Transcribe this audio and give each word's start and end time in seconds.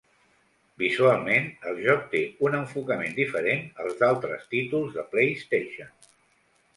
Visualment, 0.83 1.43
el 1.71 1.75
joc 1.87 2.07
té 2.13 2.21
un 2.47 2.57
enfocament 2.59 3.13
diferent 3.19 3.61
als 3.83 3.99
d'altres 3.99 4.49
títols 4.55 4.97
de 4.97 5.05
PlayStation. 5.13 5.93